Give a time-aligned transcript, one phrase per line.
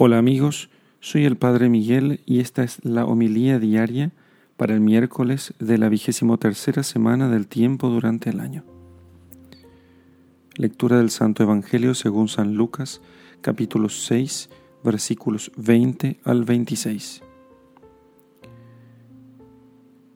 [0.00, 0.70] Hola amigos,
[1.00, 4.12] soy el Padre Miguel y esta es la homilía diaria
[4.56, 8.62] para el miércoles de la vigésimo tercera semana del tiempo durante el año.
[10.54, 13.00] Lectura del Santo Evangelio según San Lucas,
[13.40, 14.50] capítulo 6,
[14.84, 17.24] versículos 20 al 26.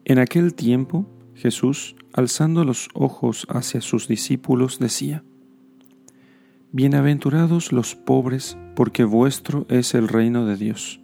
[0.05, 1.05] En aquel tiempo
[1.35, 5.25] Jesús, alzando los ojos hacia sus discípulos, decía,
[6.75, 10.99] Bienaventurados los pobres, porque vuestro es el reino de Dios.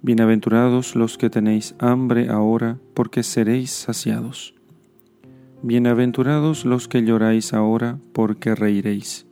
[0.00, 4.54] Bienaventurados los que tenéis hambre ahora, porque seréis saciados.
[5.60, 9.26] Bienaventurados los que lloráis ahora, porque reiréis.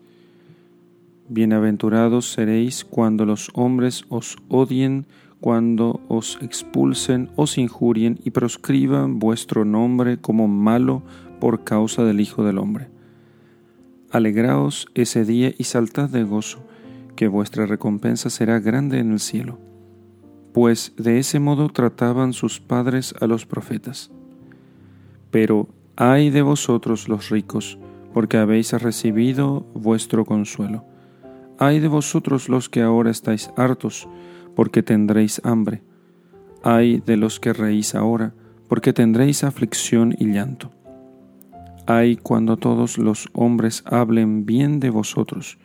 [1.30, 5.06] Bienaventurados seréis cuando los hombres os odien,
[5.40, 11.02] cuando os expulsen, os injurien y proscriban vuestro nombre como malo
[11.40, 12.93] por causa del Hijo del Hombre.
[14.14, 16.64] Alegraos ese día y saltad de gozo,
[17.16, 19.58] que vuestra recompensa será grande en el cielo.
[20.52, 24.12] Pues de ese modo trataban sus padres a los profetas.
[25.32, 25.66] Pero
[25.96, 27.76] ay de vosotros los ricos,
[28.12, 30.84] porque habéis recibido vuestro consuelo.
[31.58, 34.08] Ay de vosotros los que ahora estáis hartos,
[34.54, 35.82] porque tendréis hambre.
[36.62, 38.32] Ay de los que reís ahora,
[38.68, 40.70] porque tendréis aflicción y llanto
[41.86, 45.58] hay cuando todos los hombres hablen bien de vosotros,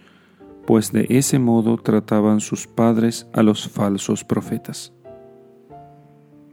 [0.65, 4.93] pues de ese modo trataban sus padres a los falsos profetas.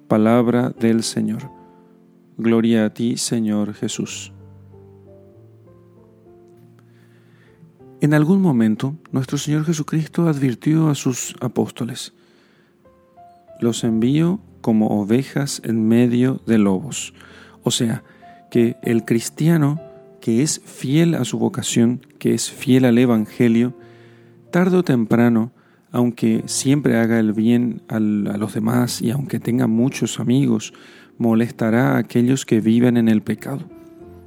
[0.08, 1.50] Palabra del Señor.
[2.38, 4.32] Gloria a ti, Señor Jesús.
[8.00, 12.12] En algún momento, nuestro Señor Jesucristo advirtió a sus apóstoles,
[13.60, 17.14] los envío como ovejas en medio de lobos.
[17.62, 18.04] O sea,
[18.82, 19.80] el cristiano
[20.20, 23.74] que es fiel a su vocación, que es fiel al Evangelio,
[24.50, 25.52] tarde o temprano,
[25.92, 30.72] aunque siempre haga el bien a los demás y aunque tenga muchos amigos,
[31.18, 33.60] molestará a aquellos que viven en el pecado.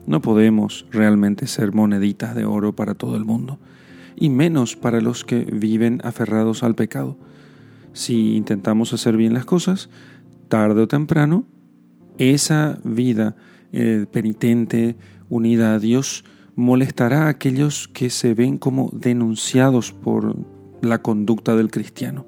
[0.08, 3.60] No podemos realmente ser moneditas de oro para todo el mundo,
[4.16, 7.18] y menos para los que viven aferrados al pecado.
[7.94, 9.90] Si intentamos hacer bien las cosas,
[10.48, 11.46] tarde o temprano,
[12.18, 13.36] esa vida
[13.72, 14.96] eh, penitente,
[15.30, 16.24] unida a Dios,
[16.56, 20.36] molestará a aquellos que se ven como denunciados por
[20.82, 22.26] la conducta del cristiano.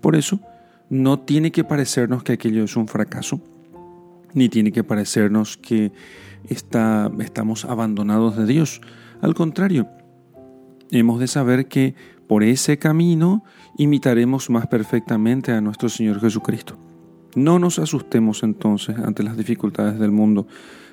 [0.00, 0.40] Por eso,
[0.88, 3.40] no tiene que parecernos que aquello es un fracaso,
[4.34, 5.92] ni tiene que parecernos que
[6.48, 8.80] está, estamos abandonados de Dios.
[9.20, 9.88] Al contrario,
[10.90, 11.94] hemos de saber que
[12.26, 13.44] por ese camino
[13.76, 16.89] imitaremos más perfectamente a nuestro Señor Jesucristo.
[17.34, 20.46] No nos asustemos entonces ante las dificultades del mundo.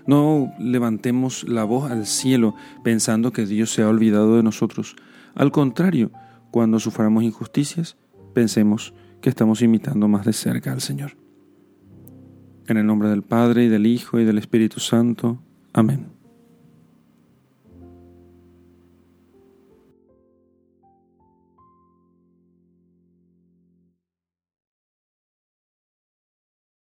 [0.06, 4.96] No levantemos la voz al cielo pensando que Dios se ha olvidado de nosotros.
[5.36, 6.12] Al contrario,
[6.52, 7.98] cuando suframos injusticias,
[8.34, 11.18] pensemos que estamos imitando más de cerca al Señor.
[12.68, 15.40] En el nombre del Padre y del Hijo y del Espíritu Santo.
[15.74, 16.16] Amén.